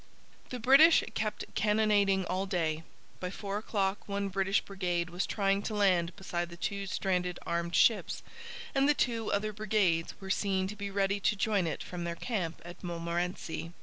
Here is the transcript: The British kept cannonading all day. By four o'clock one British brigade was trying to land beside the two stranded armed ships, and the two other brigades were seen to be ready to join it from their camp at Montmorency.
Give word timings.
The 0.49 0.57
British 0.59 1.03
kept 1.13 1.45
cannonading 1.53 2.25
all 2.25 2.47
day. 2.47 2.81
By 3.19 3.29
four 3.29 3.59
o'clock 3.59 4.07
one 4.09 4.29
British 4.29 4.59
brigade 4.59 5.11
was 5.11 5.27
trying 5.27 5.61
to 5.61 5.75
land 5.75 6.15
beside 6.15 6.49
the 6.49 6.57
two 6.57 6.87
stranded 6.87 7.37
armed 7.45 7.75
ships, 7.75 8.23
and 8.73 8.89
the 8.89 8.95
two 8.95 9.31
other 9.31 9.53
brigades 9.53 10.15
were 10.19 10.31
seen 10.31 10.65
to 10.69 10.75
be 10.75 10.89
ready 10.89 11.19
to 11.19 11.35
join 11.35 11.67
it 11.67 11.83
from 11.83 12.03
their 12.03 12.15
camp 12.15 12.63
at 12.65 12.83
Montmorency. 12.83 13.73